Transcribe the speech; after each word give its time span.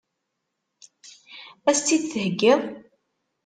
Ad 1.69 1.73
as-tt-id-theggiḍ? 1.75 2.61